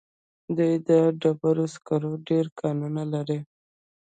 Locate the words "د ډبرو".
0.89-1.65